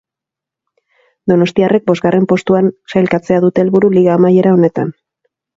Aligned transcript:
Donostiarrek 1.31 1.85
bosgarren 1.91 2.25
postuan 2.33 2.71
sailkatzea 2.95 3.45
dute 3.47 3.63
helburu 3.67 3.95
liga 3.99 4.17
amaiera 4.19 4.59
honetan. 4.59 4.95